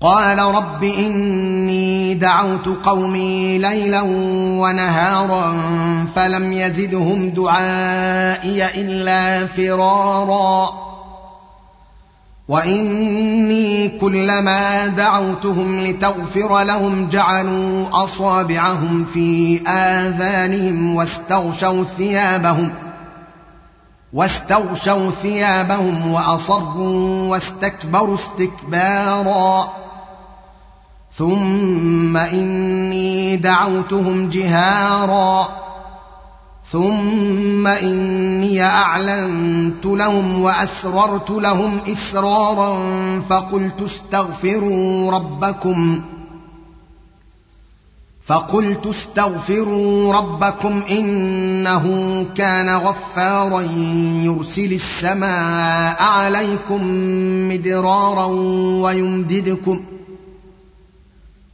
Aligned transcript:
قال 0.00 0.38
رب 0.38 0.84
إني 0.84 2.14
دعوت 2.14 2.68
قومي 2.68 3.58
ليلا 3.58 4.02
ونهارا 4.60 5.54
فلم 6.16 6.52
يزدهم 6.52 7.30
دعائي 7.30 8.80
إلا 8.80 9.46
فرارا. 9.46 10.70
وإني 12.48 13.88
كلما 13.88 14.86
دعوتهم 14.86 15.80
لتغفر 15.80 16.62
لهم 16.62 17.08
جعلوا 17.08 18.04
أصابعهم 18.04 19.04
في 19.04 19.60
آذانهم 19.68 20.96
واستغشوا 20.96 21.84
ثيابهم 21.84 22.70
واستغشوا 24.12 25.10
ثيابهم 25.10 26.12
وأصروا 26.12 27.30
واستكبروا 27.30 28.16
استكبارا. 28.16 29.68
ثم 31.18 32.16
إني 32.16 33.36
دعوتهم 33.36 34.28
جهارا. 34.28 35.48
ثم 36.72 37.66
إني 37.66 38.62
أعلنت 38.62 39.86
لهم 39.86 40.42
وأسررت 40.42 41.30
لهم 41.30 41.80
إسرارا 41.88 42.78
فقلت 43.30 43.82
استغفروا 43.82 45.10
ربكم. 45.10 46.02
فقلت 48.26 48.86
استغفروا 48.86 50.14
ربكم 50.14 50.82
إنه 50.90 51.84
كان 52.36 52.76
غفارا 52.76 53.60
يرسل 54.24 54.72
السماء 54.72 56.02
عليكم 56.02 56.80
مدرارا 57.48 58.24
ويمددكم 58.82 59.80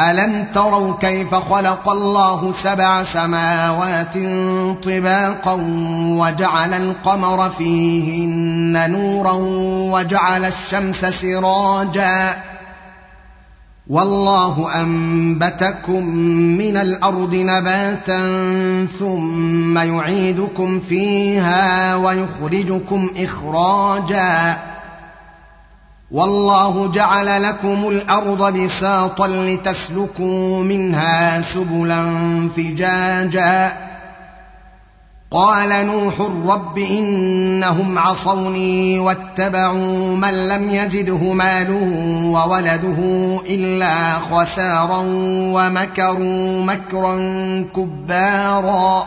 الم 0.00 0.46
تروا 0.54 0.94
كيف 1.00 1.34
خلق 1.34 1.88
الله 1.88 2.52
سبع 2.62 3.04
سماوات 3.04 4.14
طباقا 4.84 5.58
وجعل 6.18 6.74
القمر 6.74 7.50
فيهن 7.50 8.90
نورا 8.90 9.32
وجعل 9.92 10.44
الشمس 10.44 11.04
سراجا 11.04 12.36
والله 13.88 14.80
انبتكم 14.80 16.06
من 16.58 16.76
الأرض 16.76 17.34
نباتا 17.34 18.18
ثم 18.98 19.78
يعيدكم 19.78 20.80
فيها 20.80 21.94
ويخرجكم 21.94 23.10
اخراجا 23.16 24.58
والله 26.10 26.92
جعل 26.92 27.42
لكم 27.42 27.88
الأرض 27.88 28.52
بساطا 28.58 29.26
لتسلكوا 29.26 30.62
منها 30.62 31.42
سبلا 31.42 32.04
فجاجا. 32.56 33.76
قال 35.30 35.86
نوح 35.86 36.20
رب 36.46 36.78
إنهم 36.78 37.98
عصوني 37.98 38.98
واتبعوا 38.98 40.16
من 40.16 40.48
لم 40.48 40.70
يجده 40.70 41.32
ماله 41.32 41.92
وولده 42.32 42.96
إلا 43.50 44.12
خسارا 44.12 45.04
ومكروا 45.52 46.64
مكرا 46.64 47.16
كبارا. 47.76 49.06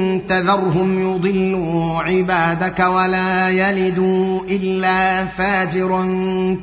تذرهم 0.27 1.15
يضلوا 1.15 1.99
عبادك 1.99 2.79
ولا 2.79 3.49
يلدوا 3.49 4.39
إلا 4.49 5.25
فاجرا 5.25 6.05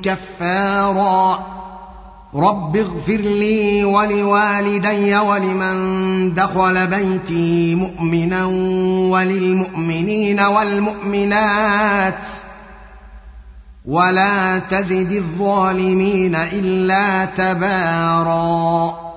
كفارا. 0.03 1.47
رب 2.35 2.77
اغفر 2.77 3.17
لي 3.17 3.85
ولوالدي 3.85 5.17
ولمن 5.17 6.35
دخل 6.35 6.87
بيتي 6.87 7.75
مؤمنا 7.75 8.45
وللمؤمنين 9.11 10.41
والمؤمنات. 10.41 12.15
ولا 13.87 14.59
تزد 14.59 15.13
الظالمين 15.13 16.35
إلا 16.35 17.25
تباراً. 17.25 19.08